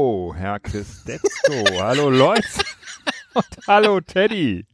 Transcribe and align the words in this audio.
Hallo, 0.00 0.32
Herr 0.34 0.58
Christetzko. 0.60 1.52
hallo, 1.78 2.08
Leute. 2.08 2.42
Und 3.34 3.44
hallo, 3.68 4.00
Teddy. 4.00 4.64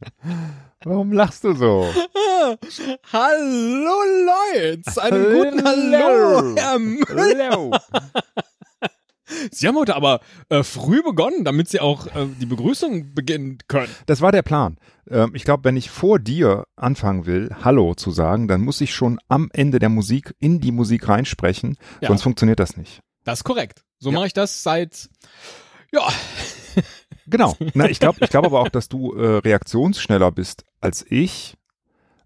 Warum 0.85 1.11
lachst 1.11 1.43
du 1.43 1.53
so? 1.53 1.85
Hallo, 3.11 3.97
Leute. 4.53 5.01
Einen 5.01 5.33
guten 5.33 5.65
Hallo, 5.65 6.55
Herr 6.55 6.79
Müller. 6.79 7.49
Hallo. 7.51 7.71
Sie 9.51 9.67
haben 9.67 9.75
heute 9.75 9.97
aber 9.97 10.21
äh, 10.47 10.63
früh 10.63 11.03
begonnen, 11.03 11.43
damit 11.43 11.67
Sie 11.67 11.81
auch 11.81 12.07
äh, 12.07 12.27
die 12.39 12.45
Begrüßung 12.45 13.13
beginnen 13.13 13.57
können. 13.67 13.93
Das 14.05 14.21
war 14.21 14.31
der 14.31 14.43
Plan. 14.43 14.77
Ähm, 15.09 15.31
ich 15.33 15.43
glaube, 15.43 15.65
wenn 15.65 15.75
ich 15.75 15.89
vor 15.89 16.19
dir 16.19 16.63
anfangen 16.77 17.25
will, 17.25 17.49
Hallo 17.65 17.95
zu 17.95 18.11
sagen, 18.11 18.47
dann 18.47 18.61
muss 18.61 18.79
ich 18.79 18.95
schon 18.95 19.19
am 19.27 19.49
Ende 19.51 19.79
der 19.79 19.89
Musik 19.89 20.33
in 20.39 20.61
die 20.61 20.71
Musik 20.71 21.09
reinsprechen, 21.09 21.75
Ja. 21.99 22.07
sonst 22.07 22.23
funktioniert 22.23 22.61
das 22.61 22.77
nicht. 22.77 23.01
Das 23.27 23.39
ist 23.39 23.43
korrekt. 23.43 23.83
So 23.99 24.09
Ja. 24.09 24.15
mache 24.15 24.27
ich 24.27 24.33
das 24.33 24.63
seit, 24.63 25.09
ja, 25.91 26.07
Genau. 27.29 27.55
Na, 27.73 27.89
ich 27.89 27.99
glaube 27.99 28.19
ich 28.21 28.29
glaub 28.29 28.45
aber 28.45 28.61
auch, 28.61 28.69
dass 28.69 28.87
du 28.87 29.13
äh, 29.13 29.39
reaktionsschneller 29.39 30.31
bist 30.31 30.63
als 30.79 31.05
ich. 31.09 31.57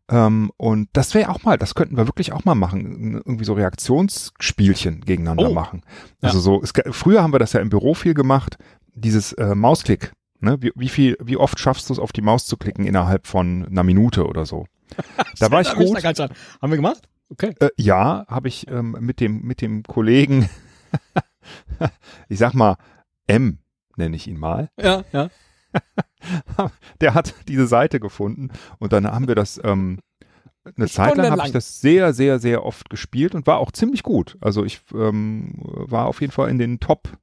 Ähm, 0.10 0.52
und 0.57 0.90
das 0.94 1.16
wäre 1.16 1.29
auch 1.32 1.41
mal, 1.44 1.57
das 1.57 1.74
könnten 1.74 1.98
wir 1.98 2.05
wirklich 2.07 2.34
auch 2.34 2.46
mal 2.46 2.54
machen. 2.54 3.16
Irgendwie 3.26 3.46
so 3.46 3.54
Reaktionsspielchen 3.54 5.02
gegeneinander 5.02 5.49
Oh. 5.49 5.54
machen. 5.54 5.82
Ja. 6.22 6.27
Also 6.27 6.40
so, 6.40 6.62
es, 6.62 6.72
früher 6.91 7.24
haben 7.24 7.34
wir 7.34 7.40
das 7.40 7.54
ja 7.54 7.62
im 7.62 7.70
Büro 7.70 7.94
viel 7.96 8.13
gemacht, 8.13 8.57
dieses 8.94 9.34
äh, 9.34 9.55
Mausklick. 9.55 10.12
Ne? 10.40 10.57
Wie, 10.62 10.72
wie 10.76 10.90
viel, 10.90 11.18
wie 11.20 11.38
oft 11.38 11.60
schaffst 11.60 11.90
du 11.90 11.94
es, 11.94 11.99
auf 11.99 12.12
die 12.12 12.22
Maus 12.22 12.46
zu 12.46 12.57
klicken 12.57 12.85
innerhalb 12.85 13.26
von 13.26 13.66
einer 13.68 13.84
Minute 13.84 14.27
oder 14.27 14.46
so? 14.46 14.66
Da 15.40 15.49
war 15.49 15.62
ich 15.62 15.74
gut. 15.74 16.04
Haben 16.04 16.72
wir 16.72 16.76
gemacht? 16.76 17.07
Okay. 17.29 17.55
Äh, 17.60 17.70
ja, 17.77 18.26
habe 18.27 18.49
ich 18.49 18.68
ähm, 18.68 18.98
mit 18.99 19.20
dem 19.20 19.41
mit 19.44 19.62
dem 19.62 19.82
Kollegen, 19.84 20.49
ich 22.30 22.40
sag 22.40 22.54
mal 22.54 22.78
M 23.28 23.60
nenne 23.98 24.16
ich 24.16 24.28
ihn 24.28 24.40
mal. 24.40 24.70
Ja, 24.80 25.04
ja. 25.12 25.30
der 27.02 27.14
hat 27.14 27.34
diese 27.48 27.68
Seite 27.68 28.00
gefunden 28.00 28.50
und 28.80 28.94
dann 28.94 29.08
haben 29.08 29.28
wir 29.28 29.36
das 29.36 29.60
ähm, 29.64 30.00
eine 30.76 30.88
Zeit 30.88 31.16
lang 31.18 31.32
habe 31.32 31.42
ich 31.46 31.54
das 31.54 31.82
sehr, 31.82 32.14
sehr, 32.14 32.40
sehr 32.40 32.66
oft 32.66 32.90
gespielt 32.90 33.34
und 33.34 33.48
war 33.48 33.58
auch 33.58 33.72
ziemlich 33.72 34.04
gut. 34.04 34.38
Also 34.42 34.64
ich 34.64 34.82
ähm, 34.94 35.56
war 35.60 36.06
auf 36.06 36.22
jeden 36.22 36.32
Fall 36.32 36.50
in 36.50 36.60
den 36.60 36.80
Top, 36.80 37.18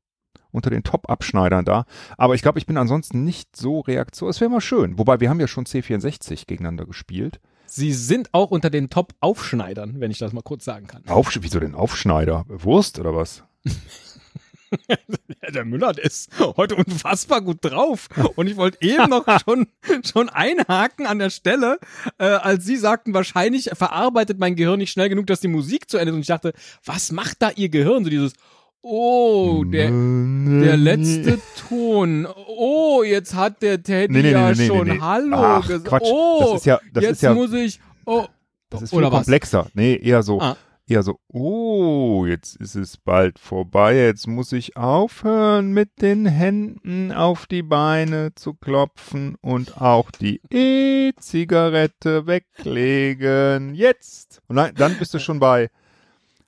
unter 0.51 0.71
den 0.71 0.83
Top-Abschneidern 0.83 1.65
da. 1.65 1.85
Aber 2.17 2.35
ich 2.35 2.43
glaube, 2.43 2.59
ich 2.59 2.67
bin 2.67 2.77
ansonsten 2.77 3.23
nicht 3.25 3.55
so 3.55 3.81
reaktion. 3.81 4.29
Es 4.29 4.41
wäre 4.41 4.51
mal 4.51 4.61
schön. 4.61 4.99
Wobei 4.99 5.21
wir 5.21 5.31
haben 5.31 5.39
ja 5.39 5.47
schon 5.47 5.67
C64 5.67 6.47
gegeneinander 6.47 6.85
gespielt. 6.85 7.41
Sie 7.67 7.93
sind 7.93 8.31
auch 8.33 8.51
unter 8.51 8.71
den 8.71 8.91
Top-Aufschneidern, 8.91 10.01
wenn 10.01 10.11
ich 10.11 10.19
das 10.19 10.33
mal 10.33 10.43
kurz 10.43 10.65
sagen 10.65 10.87
kann. 10.89 11.07
Auf, 11.07 11.31
wieso 11.41 11.61
denn 11.61 11.77
Aufschneider? 11.77 12.45
Wurst 12.49 12.99
oder 12.99 13.15
was? 13.15 13.45
Der 15.55 15.65
Müller 15.65 15.95
der 15.95 16.05
ist 16.05 16.31
heute 16.59 16.77
unfassbar 16.77 17.41
gut 17.41 17.59
drauf. 17.63 18.09
Und 18.37 18.49
ich 18.49 18.57
wollte 18.57 18.79
eben 18.83 19.09
noch 19.09 19.25
schon, 19.45 19.67
schon 20.05 20.29
einhaken 20.29 21.07
an 21.07 21.19
der 21.19 21.31
Stelle, 21.31 21.79
äh, 22.19 22.25
als 22.27 22.67
Sie 22.67 22.77
sagten, 22.77 23.15
wahrscheinlich 23.15 23.71
verarbeitet 23.73 24.39
mein 24.39 24.57
Gehirn 24.57 24.79
nicht 24.79 24.91
schnell 24.91 25.09
genug, 25.09 25.27
dass 25.27 25.41
die 25.41 25.49
Musik 25.49 25.89
zu 25.89 25.97
Ende 25.97 26.11
ist. 26.11 26.17
Und 26.17 26.21
ich 26.21 26.27
dachte, 26.27 26.53
was 26.85 27.13
macht 27.13 27.37
da 27.41 27.51
Ihr 27.57 27.71
Gehirn? 27.71 28.05
So 28.05 28.11
dieses, 28.11 28.35
oh, 28.83 29.65
der, 29.65 29.87
der 29.91 30.77
letzte 30.77 31.41
Ton. 31.69 32.27
Oh, 32.47 33.03
jetzt 33.03 33.35
hat 33.35 33.63
der 33.63 33.83
Teddy 33.83 34.13
Nee, 34.13 34.23
nee, 34.23 34.33
ja 34.33 34.53
nee, 34.53 34.67
schon. 34.67 35.01
Hallo 35.01 35.37
Ach, 35.37 35.67
gesagt. 35.67 35.87
Quatsch. 35.87 36.03
Oh, 36.05 36.41
Das 36.53 36.61
ist 36.61 36.67
ja, 36.67 36.81
das 36.93 37.05
jetzt 37.05 37.13
ist 37.13 37.23
ja, 37.23 37.33
muss 37.35 37.53
ich, 37.55 37.81
oh, 38.05 38.27
das 38.69 38.83
ist 38.83 38.91
viel 38.91 38.99
oder 38.99 39.13
was? 39.13 39.21
komplexer. 39.25 39.67
Nee, 39.73 39.97
eher 39.97 40.23
so, 40.23 40.41
Ah. 40.43 40.57
Eher 40.89 41.03
so, 41.03 41.21
oh, 41.29 42.25
jetzt 42.27 42.57
ist 42.57 42.75
es 42.75 42.97
bald 42.97 43.39
vorbei, 43.39 43.97
jetzt 43.97 44.27
muss 44.27 44.53
ich 44.53 44.77
aufhören, 44.77 45.73
mit 45.73 46.01
den 46.01 46.27
Händen 46.27 47.13
auf 47.13 47.47
die 47.47 47.63
Beine 47.63 48.35
zu 48.35 48.55
klopfen 48.55 49.37
und 49.41 49.81
auch 49.81 50.11
die 50.11 50.41
E-Zigarette 50.51 52.27
weglegen. 52.27 53.75
Jetzt! 53.75 54.41
Und 54.49 54.57
dann, 54.57 54.75
dann 54.75 54.99
bist 54.99 55.13
du 55.15 55.19
schon 55.19 55.39
bei, 55.39 55.71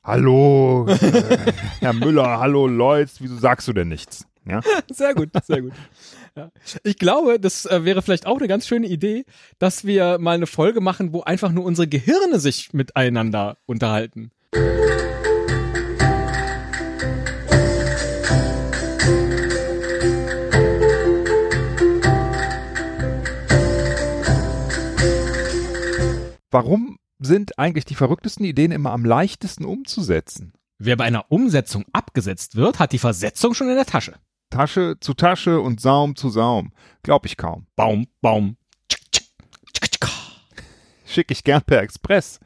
hallo, 0.02 0.86
äh, 0.88 1.52
Herr 1.80 1.92
Müller, 1.92 2.40
hallo 2.40 2.66
Leute, 2.66 3.12
wieso 3.18 3.36
sagst 3.36 3.68
du 3.68 3.72
denn 3.72 3.88
nichts? 3.88 4.26
Ja? 4.46 4.60
Sehr 4.90 5.14
gut, 5.14 5.30
sehr 5.44 5.62
gut. 5.62 5.72
Ja. 6.34 6.50
Ich 6.82 6.96
glaube, 6.96 7.38
das 7.38 7.66
äh, 7.66 7.84
wäre 7.84 8.02
vielleicht 8.02 8.26
auch 8.26 8.38
eine 8.38 8.48
ganz 8.48 8.66
schöne 8.66 8.86
Idee, 8.86 9.24
dass 9.58 9.84
wir 9.84 10.18
mal 10.18 10.34
eine 10.34 10.46
Folge 10.46 10.80
machen, 10.80 11.12
wo 11.12 11.22
einfach 11.22 11.52
nur 11.52 11.64
unsere 11.64 11.88
Gehirne 11.88 12.40
sich 12.40 12.72
miteinander 12.72 13.58
unterhalten. 13.66 14.30
Warum 26.50 26.98
sind 27.20 27.58
eigentlich 27.58 27.84
die 27.84 27.94
verrücktesten 27.94 28.44
Ideen 28.44 28.72
immer 28.72 28.90
am 28.90 29.04
leichtesten 29.04 29.64
umzusetzen? 29.64 30.52
Wer 30.78 30.96
bei 30.96 31.04
einer 31.04 31.30
Umsetzung 31.30 31.84
abgesetzt 31.92 32.56
wird, 32.56 32.78
hat 32.78 32.92
die 32.92 32.98
Versetzung 32.98 33.54
schon 33.54 33.68
in 33.68 33.76
der 33.76 33.86
Tasche. 33.86 34.14
Tasche 34.50 34.96
zu 35.00 35.14
Tasche 35.14 35.60
und 35.60 35.80
Saum 35.80 36.16
zu 36.16 36.28
Saum. 36.28 36.72
Glaub 37.02 37.24
ich 37.24 37.36
kaum. 37.36 37.66
Baum, 37.76 38.06
Baum. 38.20 38.56
Schicke 41.06 41.32
ich 41.32 41.44
gern 41.44 41.62
per 41.62 41.82
Express. 41.82 42.40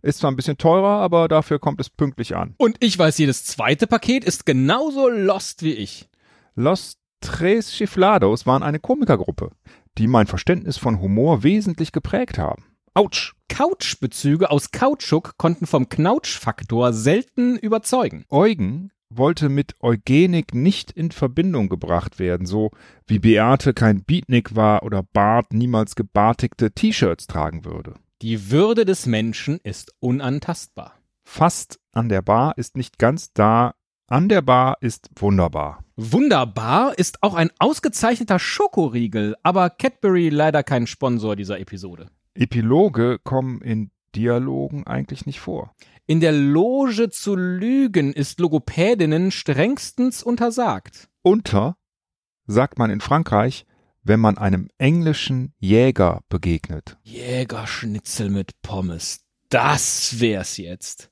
Ist 0.00 0.20
zwar 0.20 0.30
ein 0.30 0.36
bisschen 0.36 0.58
teurer, 0.58 1.00
aber 1.00 1.28
dafür 1.28 1.58
kommt 1.58 1.80
es 1.80 1.90
pünktlich 1.90 2.36
an. 2.36 2.54
Und 2.56 2.76
ich 2.80 2.98
weiß, 2.98 3.18
jedes 3.18 3.44
zweite 3.44 3.86
Paket 3.86 4.24
ist 4.24 4.46
genauso 4.46 5.08
lost 5.08 5.62
wie 5.62 5.72
ich. 5.72 6.08
Los 6.54 6.98
Tres 7.20 7.72
Chiflados 7.72 8.46
waren 8.46 8.62
eine 8.62 8.78
Komikergruppe, 8.78 9.50
die 9.98 10.06
mein 10.06 10.26
Verständnis 10.26 10.76
von 10.76 11.00
Humor 11.00 11.42
wesentlich 11.42 11.92
geprägt 11.92 12.38
haben. 12.38 12.64
Autsch! 12.94 13.34
Couchbezüge 13.48 14.50
aus 14.50 14.70
Kautschuk 14.70 15.36
konnten 15.38 15.66
vom 15.66 15.88
Knautschfaktor 15.88 16.92
selten 16.92 17.56
überzeugen. 17.56 18.24
Eugen 18.28 18.92
wollte 19.10 19.48
mit 19.48 19.74
Eugenik 19.80 20.54
nicht 20.54 20.90
in 20.90 21.10
Verbindung 21.10 21.68
gebracht 21.68 22.18
werden, 22.18 22.46
so 22.46 22.70
wie 23.06 23.18
Beate 23.18 23.74
kein 23.74 24.04
Beatnik 24.04 24.54
war 24.54 24.82
oder 24.82 25.02
Bart 25.02 25.52
niemals 25.52 25.96
gebartigte 25.96 26.72
T-Shirts 26.72 27.26
tragen 27.26 27.64
würde. 27.64 27.94
Die 28.22 28.50
Würde 28.50 28.84
des 28.84 29.06
Menschen 29.06 29.58
ist 29.62 29.92
unantastbar. 30.00 30.94
Fast 31.24 31.78
an 31.92 32.08
der 32.08 32.22
Bar 32.22 32.58
ist 32.58 32.76
nicht 32.76 32.98
ganz 32.98 33.32
da, 33.32 33.74
an 34.08 34.28
der 34.28 34.42
Bar 34.42 34.78
ist 34.80 35.10
wunderbar. 35.16 35.84
Wunderbar 35.96 36.98
ist 36.98 37.22
auch 37.22 37.34
ein 37.34 37.50
ausgezeichneter 37.58 38.38
Schokoriegel, 38.38 39.36
aber 39.42 39.68
Cadbury 39.68 40.30
leider 40.30 40.62
kein 40.62 40.86
Sponsor 40.86 41.36
dieser 41.36 41.60
Episode. 41.60 42.08
Epiloge 42.34 43.18
kommen 43.22 43.60
in 43.60 43.90
Dialogen 44.14 44.86
eigentlich 44.86 45.26
nicht 45.26 45.40
vor. 45.40 45.74
In 46.10 46.20
der 46.20 46.32
Loge 46.32 47.10
zu 47.10 47.36
lügen 47.36 48.14
ist 48.14 48.40
Logopädinnen 48.40 49.30
strengstens 49.30 50.22
untersagt. 50.22 51.10
Unter 51.20 51.76
sagt 52.46 52.78
man 52.78 52.88
in 52.88 53.02
Frankreich, 53.02 53.66
wenn 54.04 54.18
man 54.18 54.38
einem 54.38 54.70
englischen 54.78 55.52
Jäger 55.58 56.22
begegnet. 56.30 56.96
Jägerschnitzel 57.02 58.30
mit 58.30 58.62
Pommes. 58.62 59.20
Das 59.50 60.18
wär's 60.18 60.56
jetzt. 60.56 61.10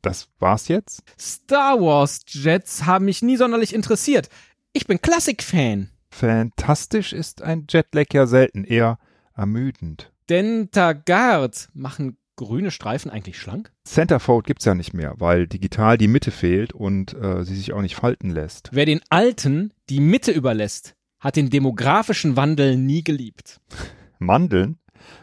Das 0.00 0.28
war's 0.38 0.68
jetzt? 0.68 1.02
Star 1.18 1.80
Wars 1.80 2.20
Jets 2.28 2.86
haben 2.86 3.06
mich 3.06 3.22
nie 3.22 3.36
sonderlich 3.36 3.74
interessiert. 3.74 4.28
Ich 4.72 4.86
bin 4.86 5.02
Klassik-Fan. 5.02 5.90
Fantastisch 6.08 7.12
ist 7.12 7.42
ein 7.42 7.66
Jetlag 7.68 8.12
ja 8.12 8.28
selten, 8.28 8.62
eher 8.62 9.00
ermüdend. 9.34 10.12
Dentagard 10.30 11.68
machen 11.74 12.16
grüne 12.36 12.70
Streifen 12.70 13.10
eigentlich 13.10 13.38
schlank? 13.38 13.72
Centerfold 13.84 14.46
gibt's 14.46 14.64
ja 14.64 14.74
nicht 14.74 14.94
mehr, 14.94 15.14
weil 15.18 15.46
digital 15.46 15.98
die 15.98 16.08
Mitte 16.08 16.30
fehlt 16.30 16.72
und 16.72 17.14
äh, 17.14 17.44
sie 17.44 17.56
sich 17.56 17.72
auch 17.72 17.82
nicht 17.82 17.96
falten 17.96 18.30
lässt. 18.30 18.70
Wer 18.72 18.86
den 18.86 19.00
Alten 19.08 19.72
die 19.88 20.00
Mitte 20.00 20.30
überlässt, 20.32 20.94
hat 21.18 21.36
den 21.36 21.50
demografischen 21.50 22.36
Wandel 22.36 22.76
nie 22.76 23.02
geliebt. 23.02 23.60
Mandeln 24.18 24.78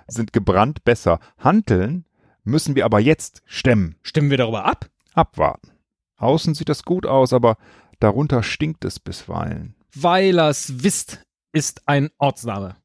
sind 0.08 0.34
gebrannt 0.34 0.84
besser. 0.84 1.20
Hanteln 1.38 2.06
müssen 2.44 2.76
wir 2.76 2.86
aber 2.86 3.00
jetzt 3.00 3.42
stemmen. 3.46 3.96
Stimmen 4.02 4.30
wir 4.30 4.38
darüber 4.38 4.66
ab? 4.66 4.90
Abwarten. 5.14 5.72
Außen 6.18 6.54
sieht 6.54 6.70
das 6.70 6.84
gut 6.84 7.06
aus, 7.06 7.34
aber 7.34 7.58
darunter 8.00 8.44
stinkt 8.44 8.86
es 8.86 9.00
bisweilen. 9.00 9.76
Weilers 9.96 10.84
wisst 10.84 11.24
ist 11.54 11.88
ein 11.88 12.10
Ortsname. 12.18 12.76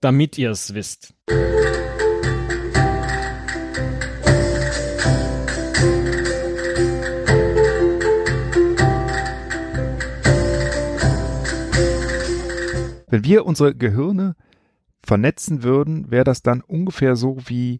Damit 0.00 0.36
ihr 0.36 0.50
es 0.50 0.74
wisst. 0.74 1.14
Wenn 13.14 13.22
wir 13.22 13.46
unsere 13.46 13.76
Gehirne 13.76 14.34
vernetzen 15.04 15.62
würden, 15.62 16.10
wäre 16.10 16.24
das 16.24 16.42
dann 16.42 16.62
ungefähr 16.62 17.14
so 17.14 17.36
wie 17.46 17.78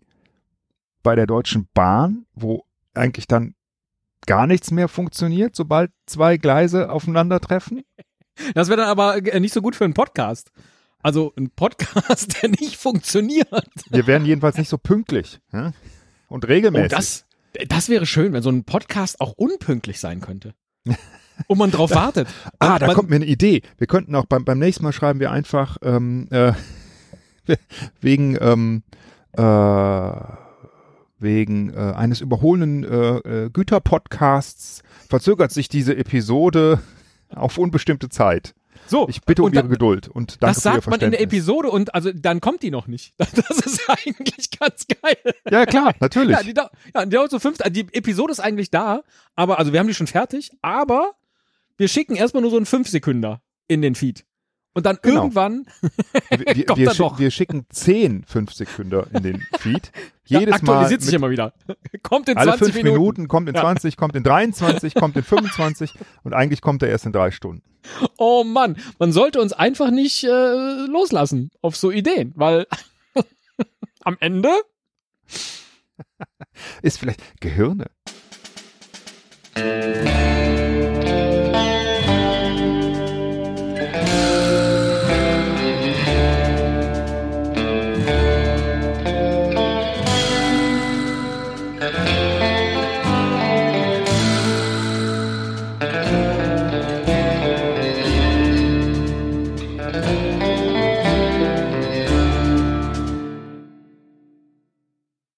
bei 1.02 1.16
der 1.16 1.26
Deutschen 1.26 1.66
Bahn, 1.74 2.26
wo 2.34 2.62
eigentlich 2.94 3.26
dann 3.26 3.56
gar 4.26 4.46
nichts 4.46 4.70
mehr 4.70 4.86
funktioniert, 4.86 5.56
sobald 5.56 5.90
zwei 6.06 6.36
Gleise 6.36 6.88
aufeinandertreffen? 6.88 7.82
Das 8.54 8.68
wäre 8.68 8.76
dann 8.76 8.88
aber 8.88 9.16
äh, 9.26 9.40
nicht 9.40 9.52
so 9.52 9.60
gut 9.60 9.74
für 9.74 9.82
einen 9.82 9.94
Podcast. 9.94 10.52
Also 11.02 11.32
ein 11.36 11.50
Podcast, 11.50 12.40
der 12.42 12.50
nicht 12.50 12.76
funktioniert. 12.76 13.48
Wir 13.90 14.06
wären 14.06 14.24
jedenfalls 14.24 14.56
nicht 14.56 14.68
so 14.68 14.78
pünktlich 14.78 15.40
ja? 15.52 15.72
und 16.28 16.46
regelmäßig. 16.46 16.92
Oh, 16.92 16.96
das, 16.96 17.24
das 17.66 17.88
wäre 17.88 18.06
schön, 18.06 18.32
wenn 18.34 18.42
so 18.44 18.50
ein 18.50 18.62
Podcast 18.62 19.20
auch 19.20 19.32
unpünktlich 19.32 19.98
sein 19.98 20.20
könnte. 20.20 20.54
Und 21.48 21.58
man 21.58 21.70
drauf 21.70 21.90
wartet. 21.90 22.28
ah, 22.60 22.78
da 22.78 22.86
man, 22.86 22.94
kommt 22.94 23.10
mir 23.10 23.16
eine 23.16 23.24
Idee. 23.24 23.62
Wir 23.78 23.86
könnten 23.88 24.14
auch 24.14 24.26
beim, 24.26 24.44
beim 24.44 24.58
nächsten 24.58 24.84
Mal 24.84 24.92
schreiben 24.92 25.18
wir 25.18 25.32
einfach 25.32 25.78
ähm, 25.82 26.28
äh, 26.30 26.52
wegen 28.00 28.38
ähm, 28.40 28.82
äh, 29.32 30.12
wegen 31.18 31.74
äh, 31.74 31.92
eines 31.96 32.20
überholenden 32.20 32.84
äh, 32.84 33.16
äh, 33.16 33.50
Güterpodcasts 33.50 34.82
verzögert 35.08 35.50
sich 35.50 35.68
diese 35.68 35.96
Episode 35.96 36.80
auf 37.34 37.58
unbestimmte 37.58 38.08
Zeit. 38.08 38.54
So, 38.86 39.08
Ich 39.08 39.22
bitte 39.22 39.42
um 39.42 39.52
Ihre 39.52 39.62
da- 39.62 39.68
Geduld 39.68 40.08
und 40.08 40.42
danke 40.42 40.54
das 40.54 40.62
für 40.62 40.68
Ihr 40.68 40.72
sagt 40.74 40.86
man 40.90 41.00
in 41.00 41.10
der. 41.12 41.20
Episode 41.20 41.70
und 41.70 41.94
also 41.94 42.10
dann 42.12 42.40
kommt 42.40 42.62
die 42.62 42.70
noch 42.70 42.86
nicht. 42.86 43.14
Das 43.18 43.58
ist 43.58 43.88
eigentlich 43.88 44.50
ganz 44.58 44.86
geil. 44.86 45.16
Ja, 45.50 45.66
klar, 45.66 45.94
natürlich. 46.00 46.30
Ja, 46.36 46.42
die, 46.42 46.54
dau- 46.54 46.68
ja, 46.94 47.04
die 47.04 47.10
dauert 47.16 47.30
so 47.30 47.38
fünf, 47.38 47.58
die 47.70 47.86
Episode 47.92 48.32
ist 48.32 48.40
eigentlich 48.40 48.70
da, 48.70 49.02
aber, 49.36 49.58
also 49.58 49.72
wir 49.72 49.80
haben 49.80 49.86
die 49.88 49.94
schon 49.94 50.06
fertig, 50.06 50.50
aber 50.62 51.12
wir 51.76 51.88
schicken 51.88 52.14
erstmal 52.16 52.40
nur 52.42 52.50
so 52.50 52.56
einen 52.56 52.66
Fünf-Sekünder 52.66 53.40
in 53.68 53.82
den 53.82 53.94
Feed. 53.94 54.24
Und 54.74 54.84
dann 54.86 54.98
Genau. 55.02 55.22
irgendwann, 55.22 55.66
wir, 56.30 56.38
kommt 56.66 56.78
wir, 56.78 56.86
er 56.88 56.94
schick, 56.94 56.98
doch. 56.98 57.18
wir 57.18 57.30
schicken 57.30 57.66
zehn 57.70 58.24
Fünf-Sekünder 58.24 59.06
in 59.12 59.22
den 59.22 59.40
Feed. 59.60 59.92
ja, 60.26 60.40
Jedes 60.40 60.50
Mal 60.50 60.56
aktualisiert 60.58 61.02
sich 61.02 61.12
mit 61.12 61.20
immer 61.20 61.30
wieder. 61.30 61.52
Kommt 62.02 62.28
in 62.28 62.36
alle 62.36 62.50
20 62.56 62.72
fünf 62.74 62.76
Minuten. 62.84 63.00
Minuten. 63.02 63.28
kommt 63.28 63.48
in 63.48 63.54
Ja. 63.54 63.60
20, 63.62 63.96
kommt 63.96 64.16
in 64.16 64.24
23, 64.24 64.94
kommt 64.94 65.16
in 65.16 65.22
25 65.22 65.94
und 66.24 66.34
eigentlich 66.34 66.60
kommt 66.60 66.82
er 66.82 66.88
erst 66.88 67.06
in 67.06 67.12
drei 67.12 67.30
Stunden. 67.30 67.62
Oh 68.18 68.42
Mann, 68.44 68.76
man 68.98 69.12
sollte 69.12 69.40
uns 69.40 69.52
einfach 69.52 69.90
nicht 69.90 70.24
äh, 70.24 70.28
loslassen 70.86 71.50
auf 71.62 71.76
so 71.76 71.90
Ideen, 71.92 72.32
weil 72.34 72.66
am 74.02 74.16
Ende 74.20 74.50
Ist 76.82 76.98
vielleicht 76.98 77.40
Gehirne. 77.40 77.86